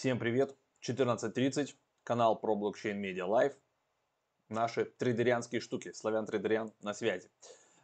Всем 0.00 0.18
привет! 0.18 0.56
14.30, 0.80 1.74
канал 2.04 2.34
про 2.34 2.54
блокчейн 2.54 3.04
Media 3.04 3.28
Live. 3.28 3.52
Наши 4.48 4.86
трейдерианские 4.86 5.60
штуки, 5.60 5.92
славян 5.92 6.24
трейдериан 6.24 6.72
на 6.80 6.94
связи. 6.94 7.28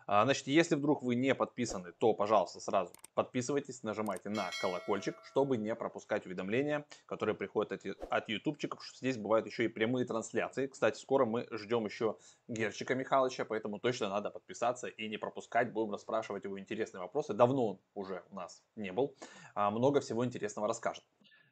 А, 0.06 0.24
значит, 0.24 0.46
если 0.46 0.76
вдруг 0.76 1.02
вы 1.02 1.14
не 1.14 1.34
подписаны, 1.34 1.92
то, 1.92 2.14
пожалуйста, 2.14 2.58
сразу 2.60 2.90
подписывайтесь, 3.12 3.82
нажимайте 3.82 4.30
на 4.30 4.48
колокольчик, 4.62 5.14
чтобы 5.24 5.59
не 5.59 5.74
пропускать 5.74 6.24
уведомления, 6.24 6.87
которые 7.05 7.34
приходят 7.34 7.73
от, 7.73 7.84
от 8.10 8.28
ютубчиков, 8.30 8.80
здесь 8.96 9.19
бывают 9.19 9.45
еще 9.45 9.66
и 9.66 9.69
прямые 9.69 10.06
трансляции. 10.06 10.69
Кстати, 10.69 10.98
скоро 10.98 11.27
мы 11.27 11.46
ждем 11.51 11.84
еще 11.84 12.16
Герчика 12.48 12.95
Михайловича, 12.95 13.45
поэтому 13.45 13.78
точно 13.78 14.09
надо 14.09 14.30
подписаться 14.30 14.87
и 14.87 15.06
не 15.06 15.19
пропускать. 15.19 15.70
Будем 15.70 15.92
расспрашивать 15.92 16.45
его 16.45 16.59
интересные 16.59 17.02
вопросы. 17.02 17.34
Давно 17.34 17.73
он 17.73 17.80
уже 17.92 18.23
у 18.30 18.37
нас 18.37 18.62
не 18.74 18.91
был. 18.91 19.14
А, 19.55 19.70
много 19.70 20.01
всего 20.01 20.24
интересного 20.24 20.66
расскажет. 20.66 21.05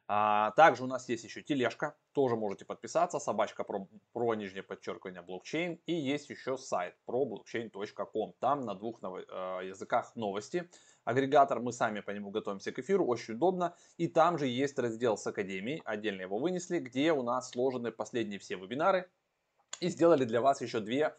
А, 0.07 0.51
также 0.51 0.83
у 0.83 0.87
нас 0.87 1.09
есть 1.09 1.23
еще 1.23 1.41
тележка, 1.41 1.95
тоже 2.11 2.35
можете 2.35 2.63
подписаться, 2.63 3.19
собачка 3.19 3.63
про, 3.63 3.87
про 4.13 4.35
нижнее 4.35 4.61
подчеркивание 4.61 5.21
блокчейн. 5.21 5.79
И 5.85 5.93
есть 5.93 6.29
еще 6.29 6.57
сайт 6.57 6.95
про 7.05 7.25
blockchain.com. 7.25 8.33
Там 8.39 8.61
на 8.61 8.75
двух 8.75 9.01
нов... 9.01 9.19
э, 9.19 9.59
языках 9.63 10.15
новости. 10.15 10.69
Агрегатор, 11.05 11.59
мы 11.59 11.71
сами 11.71 12.01
по 12.01 12.11
нему 12.11 12.29
готовимся 12.29 12.71
к 12.71 12.79
эфиру, 12.79 13.05
очень 13.05 13.33
удобно. 13.33 13.75
И 13.97 14.07
там 14.07 14.37
же 14.37 14.47
есть 14.47 14.77
раздел 14.77 15.17
с 15.17 15.25
Академией, 15.25 15.81
отдельно 15.85 16.21
его 16.21 16.37
вынесли, 16.37 16.79
где 16.79 17.11
у 17.11 17.23
нас 17.23 17.49
сложены 17.49 17.91
последние 17.91 18.39
все 18.39 18.55
вебинары. 18.55 19.09
И 19.79 19.89
сделали 19.89 20.23
для 20.23 20.39
вас 20.39 20.61
еще 20.61 20.79
две 20.79 21.07
а, 21.07 21.15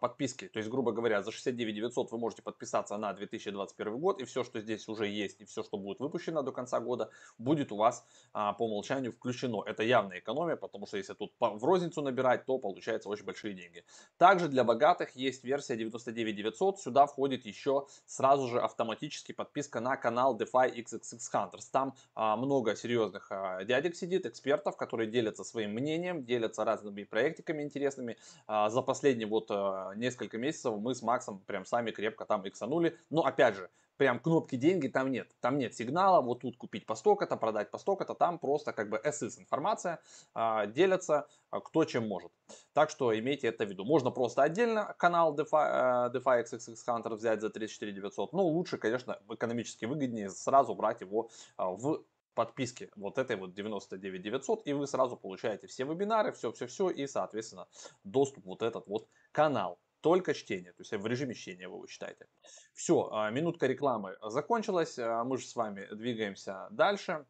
подписки. 0.00 0.48
То 0.48 0.58
есть, 0.58 0.68
грубо 0.68 0.92
говоря, 0.92 1.22
за 1.22 1.30
69 1.30 1.74
900 1.74 2.10
вы 2.12 2.18
можете 2.18 2.42
подписаться 2.42 2.96
на 2.96 3.12
2021 3.12 3.98
год, 3.98 4.20
и 4.20 4.24
все, 4.24 4.44
что 4.44 4.60
здесь 4.60 4.88
уже 4.88 5.06
есть, 5.06 5.40
и 5.40 5.44
все, 5.44 5.62
что 5.62 5.78
будет 5.78 6.00
выпущено 6.00 6.42
до 6.42 6.52
конца 6.52 6.80
года, 6.80 7.10
будет 7.38 7.72
у 7.72 7.76
вас 7.76 8.04
а, 8.32 8.52
по 8.52 8.64
умолчанию 8.64 9.12
включено. 9.12 9.62
Это 9.66 9.82
явная 9.82 10.18
экономия, 10.18 10.56
потому 10.56 10.86
что 10.86 10.96
если 10.96 11.14
тут 11.14 11.32
в 11.38 11.64
розницу 11.64 12.02
набирать, 12.02 12.46
то 12.46 12.58
получается 12.58 13.08
очень 13.08 13.24
большие 13.24 13.54
деньги. 13.54 13.84
Также 14.18 14.48
для 14.48 14.64
богатых 14.64 15.14
есть 15.16 15.44
версия 15.44 15.76
99 15.76 16.36
900. 16.36 16.80
Сюда 16.80 17.06
входит 17.06 17.46
еще 17.46 17.86
сразу 18.06 18.48
же 18.48 18.60
автоматически 18.60 19.32
подписка 19.32 19.80
на 19.80 19.96
канал 19.96 20.36
DeFi 20.36 20.74
XXX 20.74 21.18
Hunters. 21.32 21.68
Там 21.70 21.94
а, 22.14 22.36
много 22.36 22.74
серьезных 22.74 23.28
а, 23.30 23.64
дядек 23.64 23.94
сидит, 23.94 24.26
экспертов, 24.26 24.76
которые 24.76 25.10
делятся 25.10 25.44
своим 25.44 25.72
мнением, 25.72 26.24
делятся 26.24 26.64
разными 26.64 27.04
проектиками 27.04 27.62
интересными. 27.62 28.16
А, 28.46 28.70
за 28.70 28.82
последний 28.82 29.26
вот 29.26 29.50
а, 29.50 29.59
Э, 29.60 29.92
несколько 29.96 30.38
месяцев 30.38 30.74
мы 30.78 30.94
с 30.94 31.02
Максом 31.02 31.40
прям 31.40 31.64
сами 31.64 31.90
крепко 31.90 32.24
там 32.24 32.46
иксанули. 32.46 32.98
Но 33.10 33.24
опять 33.24 33.56
же, 33.56 33.70
прям 34.00 34.18
кнопки 34.18 34.56
деньги 34.56 34.88
там 34.88 35.10
нет. 35.10 35.30
Там 35.40 35.58
нет 35.58 35.74
сигнала, 35.74 36.22
вот 36.22 36.40
тут 36.40 36.56
купить 36.56 36.86
по 36.86 36.94
столько-то, 36.94 37.36
продать 37.36 37.70
по 37.70 37.76
столько-то. 37.76 38.14
Там 38.14 38.38
просто 38.38 38.72
как 38.72 38.88
бы 38.88 38.98
SS 39.04 39.38
информация, 39.38 40.00
а, 40.32 40.64
делятся 40.64 41.26
а, 41.50 41.60
кто 41.60 41.84
чем 41.84 42.08
может. 42.08 42.32
Так 42.72 42.88
что 42.88 43.12
имейте 43.18 43.48
это 43.48 43.66
в 43.66 43.68
виду. 43.68 43.84
Можно 43.84 44.10
просто 44.10 44.42
отдельно 44.42 44.94
канал 44.98 45.36
DeFi, 45.36 46.08
э, 46.12 46.16
DeFi 46.16 46.44
XXX 46.44 46.76
Hunter 46.86 47.14
взять 47.14 47.42
за 47.42 47.50
34 47.50 47.92
900. 47.92 48.32
Но 48.32 48.46
лучше, 48.46 48.78
конечно, 48.78 49.18
экономически 49.28 49.84
выгоднее 49.84 50.30
сразу 50.30 50.74
брать 50.74 51.02
его 51.02 51.28
а, 51.58 51.68
в 51.68 52.02
подписки 52.34 52.90
вот 52.96 53.18
этой 53.18 53.36
вот 53.36 53.54
99 53.54 54.22
900 54.22 54.66
и 54.66 54.72
вы 54.72 54.86
сразу 54.86 55.16
получаете 55.16 55.66
все 55.66 55.84
вебинары, 55.84 56.32
все-все-все 56.32 56.90
и 56.90 57.06
соответственно 57.06 57.68
доступ 58.04 58.44
вот 58.46 58.62
этот 58.62 58.86
вот 58.86 59.08
канал. 59.32 59.78
Только 60.00 60.32
чтение, 60.32 60.72
то 60.72 60.80
есть 60.80 60.92
в 60.92 61.06
режиме 61.06 61.34
чтения 61.34 61.68
вы 61.68 61.76
его 61.76 61.86
читаете. 61.86 62.26
Все, 62.72 63.10
а, 63.12 63.30
минутка 63.30 63.66
рекламы 63.66 64.16
закончилась, 64.22 64.98
а, 64.98 65.24
мы 65.24 65.36
же 65.36 65.46
с 65.46 65.54
вами 65.54 65.86
двигаемся 65.92 66.68
дальше. 66.70 67.26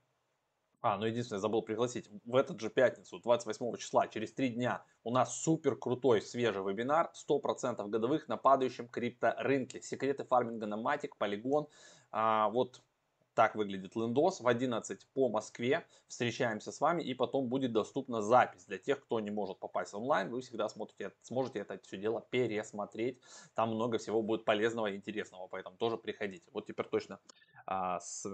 А, 0.82 0.96
ну 0.96 1.04
единственное, 1.04 1.40
забыл 1.40 1.60
пригласить, 1.62 2.08
в 2.24 2.34
этот 2.34 2.58
же 2.60 2.70
пятницу, 2.70 3.18
28 3.18 3.76
числа, 3.76 4.08
через 4.08 4.32
три 4.32 4.48
дня, 4.48 4.82
у 5.04 5.10
нас 5.10 5.42
супер 5.42 5.76
крутой 5.76 6.22
свежий 6.22 6.62
вебинар, 6.62 7.12
100% 7.28 7.86
годовых 7.88 8.28
на 8.28 8.38
падающем 8.38 8.88
крипторынке. 8.88 9.82
Секреты 9.82 10.24
фарминга 10.24 10.66
на 10.66 10.78
Матик, 10.78 11.16
Полигон. 11.16 11.66
А, 12.10 12.48
вот 12.48 12.82
так 13.40 13.54
выглядит 13.54 13.96
лендос 13.96 14.42
в 14.42 14.46
11 14.46 15.06
по 15.14 15.30
Москве. 15.30 15.86
Встречаемся 16.08 16.72
с 16.72 16.78
вами 16.78 17.02
и 17.02 17.14
потом 17.14 17.48
будет 17.48 17.72
доступна 17.72 18.20
запись. 18.20 18.66
Для 18.66 18.76
тех, 18.76 19.00
кто 19.00 19.18
не 19.18 19.30
может 19.30 19.58
попасть 19.58 19.94
онлайн, 19.94 20.28
вы 20.28 20.42
всегда 20.42 20.68
смотрите, 20.68 21.14
сможете 21.22 21.60
это 21.60 21.78
все 21.82 21.96
дело 21.96 22.20
пересмотреть. 22.28 23.18
Там 23.54 23.70
много 23.70 23.96
всего 23.96 24.20
будет 24.20 24.44
полезного 24.44 24.88
и 24.88 24.94
интересного, 24.94 25.46
поэтому 25.46 25.78
тоже 25.78 25.96
приходите. 25.96 26.50
Вот 26.52 26.66
теперь 26.66 26.84
точно 26.86 27.18
а, 27.64 27.98
с, 28.00 28.26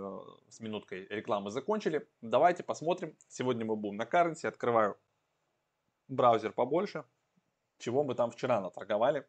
с 0.49 0.59
минуткой 0.59 1.06
рекламы 1.06 1.53
закончили. 1.53 2.09
Давайте 2.21 2.65
посмотрим. 2.65 3.16
Сегодня 3.28 3.65
мы 3.65 3.77
будем 3.77 3.99
на 3.99 4.06
Currency. 4.06 4.49
Открываю 4.49 4.99
браузер 6.09 6.50
побольше. 6.50 7.05
Чего 7.78 8.03
мы 8.03 8.16
там 8.16 8.33
вчера 8.33 8.61
наторговали. 8.61 9.25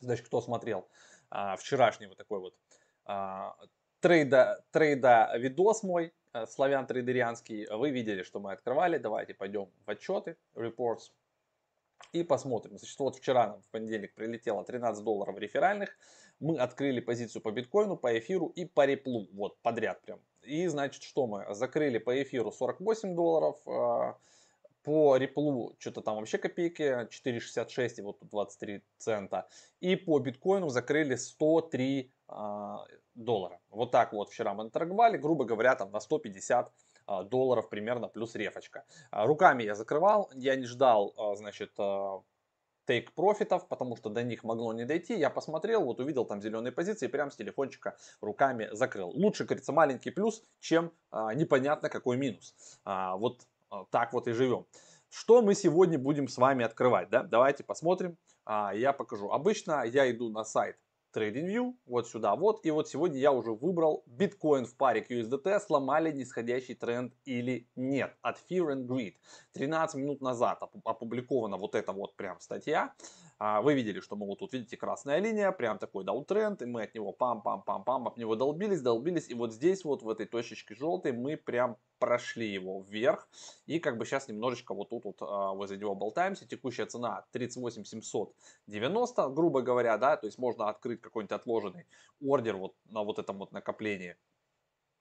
Значит, 0.00 0.26
кто 0.26 0.42
смотрел 0.42 0.86
а, 1.30 1.56
вчерашний 1.56 2.06
вот 2.06 2.18
такой 2.18 2.40
вот 2.40 2.54
а, 3.06 3.56
трейда, 4.00 4.64
трейда 4.70 5.32
видос 5.36 5.82
мой, 5.82 6.12
э, 6.32 6.46
славян 6.46 6.86
трейдерианский, 6.86 7.66
вы 7.70 7.90
видели, 7.90 8.22
что 8.22 8.40
мы 8.40 8.52
открывали. 8.52 8.98
Давайте 8.98 9.34
пойдем 9.34 9.70
в 9.86 9.90
отчеты, 9.90 10.36
reports 10.54 11.10
и 12.12 12.24
посмотрим. 12.24 12.78
Значит, 12.78 12.98
вот 12.98 13.16
вчера 13.16 13.46
нам 13.46 13.62
в 13.62 13.68
понедельник 13.68 14.14
прилетело 14.14 14.64
13 14.64 15.04
долларов 15.04 15.38
реферальных. 15.38 15.96
Мы 16.40 16.58
открыли 16.58 17.00
позицию 17.00 17.42
по 17.42 17.52
биткоину, 17.52 17.96
по 17.96 18.18
эфиру 18.18 18.46
и 18.48 18.64
по 18.64 18.86
реплу. 18.86 19.28
Вот 19.32 19.60
подряд 19.60 20.00
прям. 20.02 20.20
И 20.42 20.66
значит, 20.66 21.02
что 21.02 21.26
мы? 21.26 21.54
Закрыли 21.54 21.98
по 21.98 22.22
эфиру 22.22 22.50
48 22.50 23.14
долларов, 23.14 23.60
э, 23.66 24.14
по 24.82 25.16
реплу 25.16 25.74
что-то 25.78 26.00
там 26.00 26.16
вообще 26.16 26.38
копейки, 26.38 27.06
4,66 27.08 27.94
и 27.98 28.02
вот 28.02 28.18
тут 28.20 28.30
23 28.30 28.82
цента. 28.98 29.48
И 29.80 29.96
по 29.96 30.18
биткоину 30.18 30.68
закрыли 30.68 31.16
103 31.16 32.12
а, 32.28 32.84
доллара. 33.14 33.60
Вот 33.70 33.90
так 33.90 34.12
вот 34.12 34.30
вчера 34.30 34.54
мы 34.54 34.70
торговали, 34.70 35.16
грубо 35.16 35.44
говоря, 35.44 35.74
там 35.74 35.90
на 35.90 36.00
150 36.00 36.72
а, 37.06 37.22
долларов 37.24 37.68
примерно 37.68 38.08
плюс 38.08 38.34
рефочка. 38.34 38.84
А, 39.10 39.26
руками 39.26 39.62
я 39.62 39.74
закрывал, 39.74 40.30
я 40.34 40.56
не 40.56 40.66
ждал, 40.66 41.14
а, 41.16 41.36
значит, 41.36 41.72
тейк 42.86 43.12
профитов, 43.12 43.68
потому 43.68 43.96
что 43.96 44.10
до 44.10 44.24
них 44.24 44.42
могло 44.42 44.72
не 44.72 44.84
дойти. 44.84 45.16
Я 45.16 45.30
посмотрел, 45.30 45.84
вот 45.84 46.00
увидел 46.00 46.24
там 46.24 46.42
зеленые 46.42 46.72
позиции, 46.72 47.06
прям 47.06 47.30
с 47.30 47.36
телефончика 47.36 47.96
руками 48.20 48.68
закрыл. 48.72 49.10
Лучше, 49.10 49.44
говорится, 49.44 49.72
маленький 49.72 50.10
плюс, 50.10 50.42
чем 50.58 50.92
а, 51.10 51.32
непонятно 51.34 51.88
какой 51.88 52.16
минус. 52.16 52.54
А, 52.84 53.16
вот 53.16 53.46
так 53.90 54.12
вот 54.12 54.28
и 54.28 54.32
живем. 54.32 54.66
Что 55.08 55.42
мы 55.42 55.54
сегодня 55.54 55.98
будем 55.98 56.28
с 56.28 56.38
вами 56.38 56.64
открывать? 56.64 57.10
Да? 57.10 57.22
Давайте 57.22 57.64
посмотрим. 57.64 58.16
А, 58.44 58.72
я 58.74 58.92
покажу. 58.92 59.30
Обычно 59.30 59.84
я 59.84 60.10
иду 60.10 60.30
на 60.30 60.44
сайт 60.44 60.76
TradingView, 61.14 61.74
вот 61.86 62.08
сюда 62.08 62.36
вот. 62.36 62.64
И 62.64 62.70
вот 62.70 62.88
сегодня 62.88 63.18
я 63.18 63.32
уже 63.32 63.52
выбрал 63.52 64.04
биткоин 64.06 64.66
в 64.66 64.76
паре 64.76 65.02
к 65.02 65.10
USDT, 65.10 65.60
сломали 65.60 66.12
нисходящий 66.12 66.74
тренд 66.74 67.12
или 67.24 67.68
нет. 67.76 68.16
От 68.22 68.38
Fear 68.48 68.74
and 68.74 68.86
Greed. 68.86 69.14
13 69.52 70.00
минут 70.00 70.20
назад 70.20 70.62
опубликована 70.84 71.56
вот 71.56 71.74
эта 71.74 71.92
вот 71.92 72.16
прям 72.16 72.40
статья. 72.40 72.94
А, 73.42 73.62
вы 73.62 73.72
видели, 73.72 74.00
что 74.00 74.16
мы 74.16 74.36
тут 74.36 74.52
видите 74.52 74.76
красная 74.76 75.18
линия, 75.18 75.50
прям 75.50 75.78
такой 75.78 76.04
даунтренд, 76.04 76.60
и 76.60 76.66
мы 76.66 76.82
от 76.82 76.94
него 76.94 77.16
пам-пам-пам-пам, 77.18 78.08
об 78.08 78.18
него 78.18 78.36
долбились, 78.36 78.82
долбились. 78.82 79.30
И 79.30 79.34
вот 79.34 79.54
здесь 79.54 79.82
вот 79.82 80.02
в 80.02 80.10
этой 80.10 80.26
точечке 80.26 80.74
желтой 80.74 81.12
мы 81.12 81.38
прям 81.38 81.78
прошли 81.98 82.52
его 82.52 82.82
вверх. 82.82 83.26
И 83.64 83.78
как 83.78 83.96
бы 83.96 84.04
сейчас 84.04 84.28
немножечко 84.28 84.74
вот 84.74 84.90
тут 84.90 85.06
вот 85.06 85.22
а, 85.22 85.54
возле 85.54 85.78
него 85.78 85.94
болтаемся. 85.94 86.46
Текущая 86.46 86.84
цена 86.84 87.26
38 87.32 87.84
790, 87.84 89.28
грубо 89.30 89.62
говоря, 89.62 89.96
да, 89.96 90.18
то 90.18 90.26
есть 90.26 90.36
можно 90.36 90.68
открыть 90.68 91.00
какой-нибудь 91.00 91.32
отложенный 91.32 91.86
ордер 92.20 92.56
вот 92.58 92.74
на 92.84 93.02
вот 93.04 93.18
этом 93.18 93.38
вот 93.38 93.52
накоплении 93.52 94.16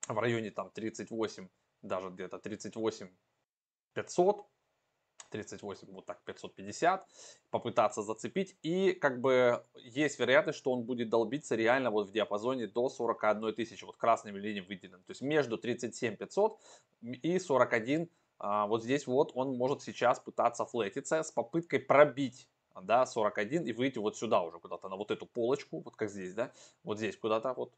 в 0.08 0.18
районе 0.18 0.52
там 0.52 0.72
38, 0.72 1.50
даже 1.82 2.10
где-то 2.10 2.40
38 2.40 3.10
500, 3.96 4.46
38, 5.30 5.92
вот 5.92 6.06
так 6.06 6.22
550, 6.24 7.08
попытаться 7.50 8.02
зацепить. 8.02 8.58
И 8.62 8.94
как 8.94 9.22
бы 9.22 9.64
есть 9.76 10.20
вероятность, 10.20 10.60
что 10.60 10.72
он 10.72 10.84
будет 10.84 11.10
долбиться 11.10 11.56
реально 11.56 11.92
вот 11.92 12.10
в 12.10 12.12
диапазоне 12.12 12.68
до 12.68 12.90
41 12.90 13.54
тысячи, 13.54 13.84
вот 13.84 13.98
красными 13.98 14.40
линиями 14.40 14.68
выделен. 14.68 15.04
То 15.04 15.12
есть 15.12 15.22
между 15.22 15.58
37 15.58 16.16
500 16.16 16.60
и 17.02 17.40
41, 17.40 18.10
а, 18.38 18.68
вот 18.68 18.84
здесь 18.84 19.08
вот 19.08 19.32
он 19.36 19.58
может 19.58 19.82
сейчас 19.82 20.20
пытаться 20.20 20.66
флетиться 20.66 21.24
с 21.24 21.32
попыткой 21.32 21.80
пробить 21.80 22.48
да, 22.82 23.06
41 23.06 23.66
и 23.66 23.74
выйти 23.74 24.00
вот 24.00 24.18
сюда 24.18 24.42
уже 24.42 24.60
куда-то 24.60 24.90
на 24.90 24.96
вот 24.96 25.12
эту 25.12 25.26
полочку, 25.26 25.82
вот 25.82 25.96
как 25.96 26.10
здесь, 26.10 26.34
да, 26.34 26.52
вот 26.84 26.98
здесь 26.98 27.18
куда-то 27.18 27.54
вот 27.54 27.74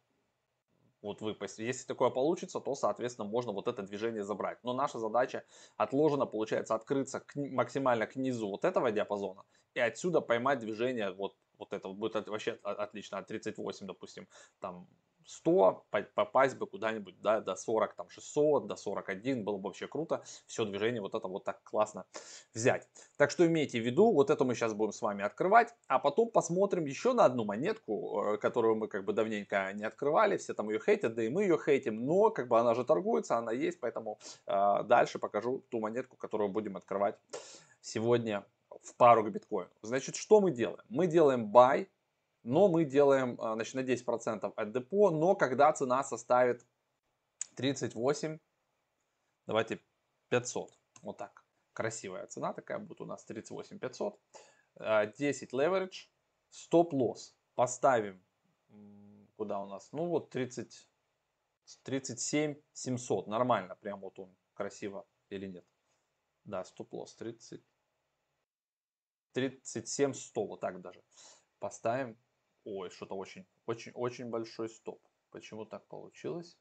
вот 1.01 1.21
выпасть. 1.21 1.59
Если 1.59 1.85
такое 1.85 2.09
получится, 2.09 2.59
то, 2.59 2.75
соответственно, 2.75 3.27
можно 3.27 3.51
вот 3.51 3.67
это 3.67 3.81
движение 3.83 4.23
забрать. 4.23 4.57
Но 4.63 4.73
наша 4.73 4.99
задача 4.99 5.43
отложена, 5.77 6.25
получается, 6.25 6.75
открыться 6.75 7.19
к, 7.19 7.35
максимально 7.35 8.07
к 8.07 8.15
низу 8.15 8.49
вот 8.49 8.65
этого 8.65 8.91
диапазона 8.91 9.43
и 9.73 9.79
отсюда 9.79 10.21
поймать 10.21 10.59
движение 10.59 11.11
вот, 11.11 11.35
вот 11.57 11.73
это. 11.73 11.89
Будет 11.89 12.27
вообще 12.27 12.59
отлично. 12.63 13.17
От 13.17 13.27
38, 13.27 13.87
допустим, 13.87 14.27
там 14.59 14.87
100, 15.25 15.85
попасть 16.15 16.57
бы 16.57 16.67
куда-нибудь 16.67 17.21
да, 17.21 17.41
до 17.41 17.55
40, 17.55 17.95
там 17.95 18.09
600, 18.09 18.67
до 18.67 18.75
41, 18.75 19.43
было 19.43 19.57
бы 19.57 19.65
вообще 19.65 19.87
круто. 19.87 20.23
Все 20.47 20.65
движение 20.65 21.01
вот 21.01 21.15
это 21.15 21.27
вот 21.27 21.43
так 21.43 21.61
классно 21.63 22.05
взять. 22.53 22.87
Так 23.17 23.31
что 23.31 23.45
имейте 23.45 23.79
в 23.79 23.85
виду, 23.85 24.11
вот 24.11 24.29
это 24.29 24.43
мы 24.43 24.55
сейчас 24.55 24.73
будем 24.73 24.93
с 24.93 25.01
вами 25.01 25.23
открывать, 25.23 25.73
а 25.87 25.99
потом 25.99 26.29
посмотрим 26.29 26.85
еще 26.85 27.13
на 27.13 27.25
одну 27.25 27.45
монетку, 27.45 28.33
э, 28.33 28.37
которую 28.37 28.75
мы 28.75 28.87
как 28.87 29.05
бы 29.05 29.13
давненько 29.13 29.71
не 29.73 29.83
открывали, 29.83 30.37
все 30.37 30.53
там 30.53 30.69
ее 30.69 30.79
хейтят, 30.79 31.15
да 31.15 31.23
и 31.23 31.29
мы 31.29 31.43
ее 31.43 31.57
хейтим, 31.63 32.05
но 32.05 32.29
как 32.29 32.47
бы 32.47 32.59
она 32.59 32.73
же 32.73 32.83
торгуется, 32.83 33.37
она 33.37 33.51
есть, 33.51 33.79
поэтому 33.79 34.19
э, 34.47 34.83
дальше 34.83 35.19
покажу 35.19 35.63
ту 35.69 35.79
монетку, 35.79 36.17
которую 36.17 36.49
будем 36.49 36.77
открывать 36.77 37.15
сегодня 37.81 38.45
в 38.83 38.95
пару 38.95 39.23
к 39.23 39.29
биткоину. 39.29 39.69
Значит, 39.81 40.15
что 40.15 40.39
мы 40.41 40.51
делаем? 40.51 40.83
Мы 40.89 41.07
делаем 41.07 41.51
buy 41.53 41.87
но 42.43 42.67
мы 42.67 42.85
делаем 42.85 43.39
а, 43.39 43.55
значит, 43.55 43.75
на 43.75 43.81
10% 43.81 44.53
от 44.55 44.71
депо, 44.71 45.11
но 45.11 45.35
когда 45.35 45.71
цена 45.73 46.03
составит 46.03 46.65
38, 47.55 48.39
давайте 49.47 49.79
500, 50.29 50.77
вот 51.01 51.17
так, 51.17 51.45
красивая 51.73 52.27
цена 52.27 52.53
такая 52.53 52.79
будет 52.79 53.01
у 53.01 53.05
нас 53.05 53.23
38 53.25 53.79
500, 53.79 54.19
10 55.17 55.53
leverage, 55.53 56.07
стоп-лосс 56.49 57.35
поставим, 57.55 58.23
куда 59.35 59.59
у 59.59 59.67
нас, 59.67 59.91
ну 59.91 60.07
вот 60.07 60.29
30, 60.29 60.89
37 61.83 62.55
700, 62.73 63.27
нормально, 63.27 63.75
прям 63.75 63.99
вот 63.99 64.17
он 64.19 64.35
красиво 64.53 65.05
или 65.29 65.47
нет, 65.47 65.65
да, 66.43 66.63
стоп-лосс 66.63 67.15
30, 67.15 67.63
37 69.33 70.13
100, 70.13 70.45
вот 70.45 70.59
так 70.59 70.81
даже. 70.81 71.03
Поставим, 71.59 72.17
Ой, 72.63 72.89
что-то 72.89 73.15
очень, 73.15 73.47
очень, 73.65 73.91
очень 73.93 74.29
большой 74.29 74.69
стоп. 74.69 75.01
Почему 75.31 75.65
так 75.65 75.87
получилось? 75.87 76.57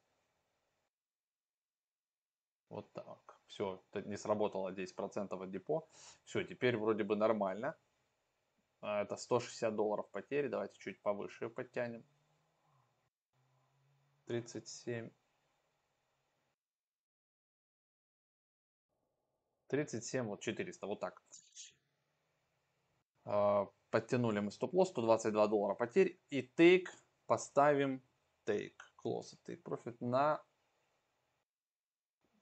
Вот 2.68 2.92
так. 2.92 3.40
Все, 3.46 3.82
не 3.94 4.16
сработало 4.16 4.72
10% 4.72 5.42
от 5.42 5.50
депо. 5.50 5.88
Все, 6.24 6.44
теперь 6.44 6.76
вроде 6.76 7.04
бы 7.04 7.16
нормально. 7.16 7.76
А, 8.80 9.02
это 9.02 9.16
160 9.16 9.74
долларов 9.74 10.08
потери. 10.10 10.48
Давайте 10.48 10.78
чуть 10.78 11.02
повыше 11.02 11.48
подтянем. 11.50 12.04
37. 14.26 15.10
37, 19.66 20.26
вот 20.26 20.40
400, 20.40 20.86
вот 20.86 21.00
так. 21.00 21.22
Подтянули 23.90 24.38
мы 24.40 24.50
стоп-лосс, 24.52 24.90
122 24.90 25.46
доллара 25.48 25.74
потерь. 25.74 26.20
И 26.30 26.42
take 26.42 26.86
поставим, 27.26 28.02
take, 28.46 28.76
close, 29.04 29.36
take 29.46 29.62
profit 29.62 29.96
на 30.00 30.42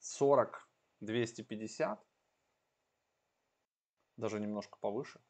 40, 0.01 0.69
250. 1.01 2.05
Даже 4.17 4.41
немножко 4.41 4.79
повыше. 4.79 5.21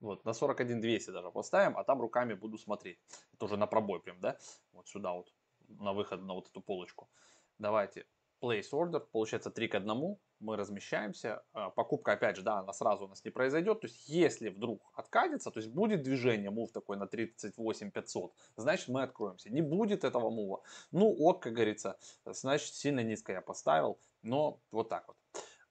Вот, 0.00 0.24
на 0.24 0.34
41 0.34 0.80
200 0.80 1.10
даже 1.10 1.30
поставим, 1.30 1.76
а 1.76 1.82
там 1.82 2.00
руками 2.00 2.34
буду 2.34 2.58
смотреть. 2.58 3.00
Это 3.32 3.46
уже 3.46 3.56
на 3.56 3.66
пробой 3.66 4.00
прям, 4.00 4.20
да? 4.20 4.38
Вот 4.72 4.86
сюда 4.86 5.12
вот, 5.12 5.34
на 5.68 5.92
выход 5.92 6.20
на 6.22 6.34
вот 6.34 6.48
эту 6.48 6.60
полочку. 6.60 7.10
Давайте 7.58 8.06
place 8.40 8.70
order, 8.72 9.00
получается 9.00 9.50
3 9.50 9.68
к 9.68 9.74
1, 9.74 10.18
мы 10.40 10.56
размещаемся. 10.56 11.42
А, 11.52 11.70
покупка, 11.70 12.12
опять 12.12 12.36
же, 12.36 12.42
да, 12.42 12.58
она 12.58 12.72
сразу 12.72 13.04
у 13.04 13.08
нас 13.08 13.24
не 13.24 13.30
произойдет. 13.30 13.80
То 13.80 13.86
есть, 13.86 14.08
если 14.08 14.48
вдруг 14.48 14.82
откатится, 14.94 15.50
то 15.50 15.60
есть 15.60 15.72
будет 15.72 16.02
движение, 16.02 16.50
мув 16.50 16.72
такой 16.72 16.96
на 16.96 17.06
38 17.06 17.90
500, 17.90 18.34
значит 18.56 18.88
мы 18.88 19.02
откроемся. 19.02 19.50
Не 19.50 19.62
будет 19.62 20.04
этого 20.04 20.30
мува. 20.30 20.62
Ну, 20.92 21.10
ок, 21.10 21.42
как 21.42 21.54
говорится, 21.54 21.98
значит 22.24 22.74
сильно 22.74 23.00
низко 23.00 23.32
я 23.32 23.40
поставил, 23.40 23.98
но 24.22 24.60
вот 24.70 24.88
так 24.88 25.08
вот. 25.08 25.16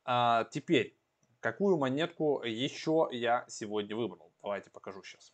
А, 0.03 0.45
теперь, 0.45 0.97
какую 1.39 1.77
монетку 1.77 2.41
еще 2.44 3.07
я 3.11 3.45
сегодня 3.47 3.95
выбрал? 3.95 4.31
Давайте 4.41 4.69
покажу 4.69 5.03
сейчас. 5.03 5.33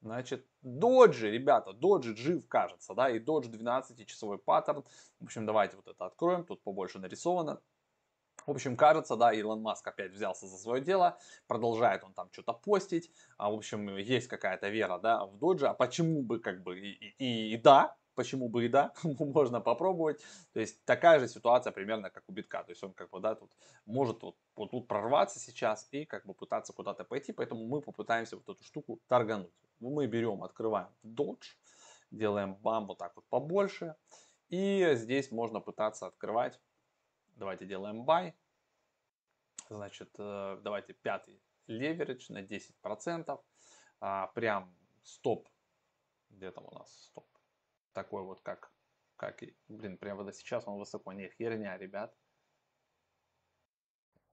Значит, 0.00 0.46
доджи, 0.62 1.30
ребята, 1.30 1.72
доджи 1.72 2.16
жив, 2.16 2.46
кажется, 2.48 2.94
да, 2.94 3.10
и 3.10 3.18
додж 3.18 3.48
12-часовой 3.48 4.38
паттерн. 4.38 4.84
В 5.18 5.24
общем, 5.24 5.44
давайте 5.44 5.76
вот 5.76 5.88
это 5.88 6.06
откроем, 6.06 6.44
тут 6.44 6.62
побольше 6.62 6.98
нарисовано. 6.98 7.60
В 8.46 8.52
общем, 8.52 8.76
кажется, 8.76 9.16
да, 9.16 9.32
Илон 9.32 9.60
Маск 9.60 9.86
опять 9.86 10.12
взялся 10.12 10.46
за 10.46 10.56
свое 10.56 10.82
дело, 10.82 11.18
продолжает 11.48 12.04
он 12.04 12.14
там 12.14 12.28
что-то 12.32 12.52
постить, 12.54 13.10
а, 13.36 13.50
в 13.50 13.54
общем, 13.54 13.96
есть 13.96 14.28
какая-то 14.28 14.68
вера, 14.68 14.98
да, 14.98 15.26
в 15.26 15.36
додже, 15.36 15.66
а 15.66 15.74
почему 15.74 16.22
бы, 16.22 16.38
как 16.38 16.62
бы, 16.62 16.78
и, 16.78 17.14
и, 17.18 17.54
и 17.54 17.56
да, 17.58 17.96
почему 18.18 18.48
бы 18.48 18.64
и 18.64 18.68
да, 18.68 18.92
можно 19.20 19.60
попробовать. 19.60 20.20
То 20.52 20.60
есть 20.60 20.84
такая 20.84 21.20
же 21.20 21.28
ситуация 21.28 21.72
примерно 21.72 22.10
как 22.10 22.24
у 22.28 22.32
битка. 22.32 22.64
То 22.64 22.72
есть 22.72 22.82
он 22.82 22.92
как 22.92 23.10
бы, 23.10 23.20
да, 23.20 23.34
тут 23.34 23.52
может 23.86 24.22
вот, 24.22 24.36
вот 24.56 24.70
тут 24.70 24.88
прорваться 24.88 25.38
сейчас 25.38 25.86
и 25.92 26.04
как 26.04 26.26
бы 26.26 26.34
пытаться 26.34 26.72
куда-то 26.72 27.04
пойти, 27.04 27.32
поэтому 27.32 27.64
мы 27.66 27.80
попытаемся 27.80 28.36
вот 28.36 28.48
эту 28.48 28.64
штуку 28.64 29.00
торгануть. 29.06 29.52
Ну, 29.80 29.90
мы 29.90 30.06
берем, 30.06 30.42
открываем 30.42 30.88
Dodge, 31.04 31.56
делаем 32.10 32.54
бам 32.56 32.86
вот 32.86 32.98
так 32.98 33.14
вот 33.16 33.26
побольше. 33.28 33.96
И 34.48 34.94
здесь 34.94 35.30
можно 35.30 35.60
пытаться 35.60 36.06
открывать. 36.06 36.60
Давайте 37.36 37.66
делаем 37.66 38.04
buy. 38.04 38.32
Значит, 39.68 40.14
э, 40.18 40.58
давайте 40.62 40.94
пятый 40.94 41.42
леверидж 41.66 42.32
на 42.32 42.42
10%. 42.42 43.44
А, 44.00 44.26
прям 44.28 44.74
стоп. 45.02 45.48
Где 46.30 46.50
там 46.50 46.64
у 46.66 46.70
нас 46.70 46.90
стоп? 47.04 47.28
Такой 47.92 48.22
вот 48.22 48.40
как, 48.40 48.72
как 49.16 49.42
блин, 49.68 49.98
прямо 49.98 50.24
вот 50.24 50.34
сейчас 50.34 50.66
он 50.66 50.78
высоко. 50.78 51.12
Не, 51.12 51.28
херня, 51.28 51.76
ребят. 51.76 52.16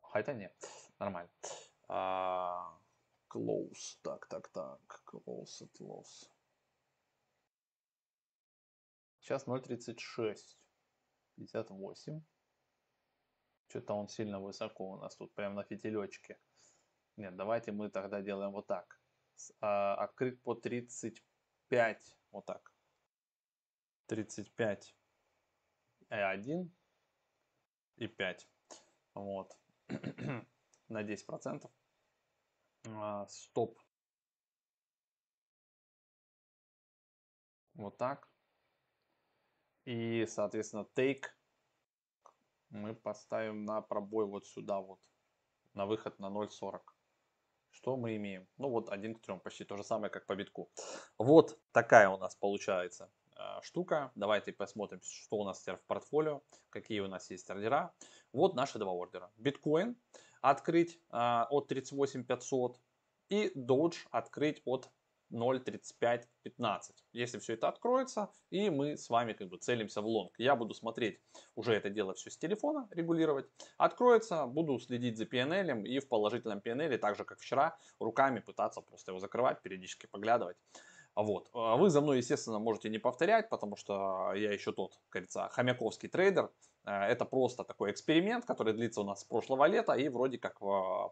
Хотя 0.01 0.33
нет, 0.33 0.56
нормально. 0.98 1.30
А, 1.88 2.80
Close. 3.35 3.99
Так, 4.01 4.27
так, 4.27 4.47
так. 4.47 5.03
Close 5.05 5.61
at 5.61 5.81
loss. 5.81 6.29
Сейчас 9.19 9.45
0.36. 9.45 10.37
58. 11.35 12.21
Что-то 13.67 13.93
он 13.93 14.07
сильно 14.07 14.39
высоко 14.39 14.91
у 14.91 14.97
нас 14.97 15.17
тут, 15.17 15.33
прям 15.33 15.55
на 15.55 15.63
фитилечке. 15.63 16.39
Нет, 17.17 17.35
давайте 17.35 17.73
мы 17.73 17.89
тогда 17.89 18.21
делаем 18.21 18.51
вот 18.51 18.67
так. 18.67 19.01
А, 19.59 19.95
открыт 19.95 20.41
по 20.41 20.55
35. 20.55 22.17
Вот 22.31 22.45
так. 22.45 22.73
35 24.07 24.95
и 26.10 26.15
1 26.15 26.75
и 27.98 28.07
5. 28.07 28.50
Вот. 29.13 29.57
на 30.88 31.03
10% 31.03 31.65
а, 31.65 31.85
стоп. 33.27 33.80
Вот 37.75 37.98
так. 37.98 38.30
И, 39.86 40.25
соответственно, 40.27 40.88
take 40.96 41.25
мы 42.70 42.96
поставим 42.96 43.63
на 43.65 43.82
пробой 43.82 44.25
вот 44.25 44.46
сюда 44.48 44.80
вот, 44.80 45.00
на 45.74 45.86
выход 45.86 46.20
на 46.20 46.27
0.40. 46.27 46.82
Что 47.72 47.98
мы 47.98 48.15
имеем? 48.15 48.48
Ну 48.58 48.70
вот 48.70 48.89
1 48.89 49.15
к 49.15 49.22
3, 49.22 49.39
почти 49.39 49.65
то 49.65 49.77
же 49.77 49.84
самое, 49.84 50.10
как 50.10 50.25
по 50.25 50.36
битку. 50.36 50.72
Вот 51.18 51.60
такая 51.72 52.10
у 52.10 52.18
нас 52.18 52.36
получается 52.36 53.12
э, 53.36 53.62
штука. 53.62 54.12
Давайте 54.15 54.54
посмотрим, 54.54 55.01
что 55.04 55.38
у 55.38 55.44
нас 55.44 55.62
теперь 55.62 55.75
в 55.75 55.84
портфолио, 55.84 56.42
какие 56.70 57.01
у 57.01 57.08
нас 57.08 57.30
есть 57.30 57.50
ордера. 57.50 57.94
Вот 58.32 58.56
наши 58.56 58.80
два 58.80 58.92
ордера. 58.92 59.30
Биткоин 59.36 59.98
открыть 60.49 60.99
а, 61.09 61.47
от 61.49 61.67
38 61.67 62.23
500 62.23 62.79
и 63.29 63.51
Doge 63.55 63.97
открыть 64.11 64.61
от 64.65 64.89
0.3515. 65.31 66.27
Если 67.13 67.39
все 67.39 67.53
это 67.53 67.67
откроется, 67.67 68.29
и 68.51 68.69
мы 68.69 68.95
с 68.95 69.09
вами 69.09 69.33
как 69.33 69.49
бы 69.49 69.57
целимся 69.57 70.01
в 70.01 70.05
лонг. 70.05 70.33
Я 70.37 70.55
буду 70.55 70.75
смотреть 70.75 71.19
уже 71.55 71.73
это 71.73 71.89
дело 71.89 72.13
все 72.13 72.29
с 72.29 72.37
телефона, 72.37 72.87
регулировать. 72.91 73.47
Откроется, 73.77 74.45
буду 74.45 74.79
следить 74.79 75.17
за 75.17 75.25
PNL 75.25 75.83
и 75.83 75.99
в 75.99 76.07
положительном 76.07 76.59
PNL, 76.59 76.95
так 76.99 77.15
же 77.15 77.23
как 77.23 77.39
вчера, 77.39 77.75
руками 77.99 78.39
пытаться 78.39 78.81
просто 78.81 79.11
его 79.11 79.19
закрывать, 79.19 79.63
периодически 79.63 80.05
поглядывать. 80.05 80.57
Вот. 81.15 81.50
А 81.53 81.77
вы 81.77 81.89
за 81.89 82.01
мной, 82.01 82.17
естественно, 82.17 82.60
можете 82.60 82.89
не 82.89 82.98
повторять, 82.98 83.50
потому 83.50 83.77
что 83.77 84.34
я 84.34 84.51
еще 84.51 84.74
тот, 84.74 85.00
как 85.10 85.25
хомяковский 85.51 86.10
трейдер. 86.10 86.51
Э, 86.86 87.05
это 87.05 87.25
просто 87.25 87.63
такой 87.63 87.91
эксперимент, 87.91 88.45
который 88.45 88.74
длится 88.74 89.01
у 89.01 89.05
нас 89.05 89.22
с 89.22 89.24
прошлого 89.24 89.65
лета, 89.65 89.93
и 89.93 90.10
вроде 90.10 90.38
как 90.38 90.60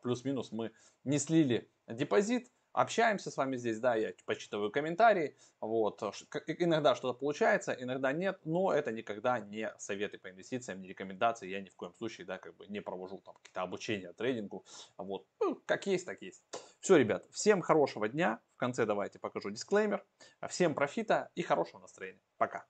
плюс-минус 0.01 0.51
мы 0.51 0.71
не 1.03 1.19
слили 1.19 1.71
депозит, 1.87 2.51
общаемся 2.73 3.31
с 3.31 3.37
вами 3.37 3.55
здесь, 3.55 3.79
да, 3.79 3.95
я 3.95 4.13
почитываю 4.25 4.71
комментарии, 4.71 5.37
вот, 5.61 6.01
иногда 6.01 6.95
что-то 6.95 7.17
получается, 7.17 7.75
иногда 7.79 8.11
нет, 8.11 8.39
но 8.43 8.73
это 8.73 8.91
никогда 8.91 9.39
не 9.39 9.73
советы 9.77 10.17
по 10.17 10.29
инвестициям, 10.29 10.81
не 10.81 10.89
рекомендации, 10.89 11.47
я 11.47 11.61
ни 11.61 11.69
в 11.69 11.75
коем 11.75 11.93
случае, 11.93 12.25
да, 12.25 12.37
как 12.37 12.55
бы 12.55 12.67
не 12.67 12.81
провожу 12.81 13.19
там 13.19 13.35
какие-то 13.35 13.61
обучения 13.61 14.11
трейдингу, 14.13 14.65
вот, 14.97 15.25
ну, 15.39 15.61
как 15.65 15.87
есть, 15.87 16.05
так 16.05 16.21
есть. 16.21 16.43
Все, 16.79 16.97
ребят, 16.97 17.25
всем 17.31 17.61
хорошего 17.61 18.09
дня, 18.09 18.41
в 18.55 18.57
конце 18.57 18.85
давайте 18.85 19.19
покажу 19.19 19.49
дисклеймер, 19.49 20.03
всем 20.49 20.75
профита 20.75 21.29
и 21.35 21.43
хорошего 21.43 21.79
настроения, 21.79 22.21
пока. 22.37 22.65